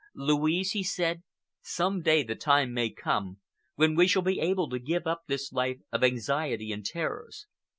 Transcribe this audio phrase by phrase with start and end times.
[0.15, 1.21] "Louise," he said,
[1.61, 3.37] "some day the time may come
[3.75, 7.45] when we shall be able to give up this life of anxiety and terrors.